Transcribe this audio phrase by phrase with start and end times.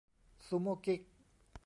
[0.47, 1.01] ซูโม่กิ๊ก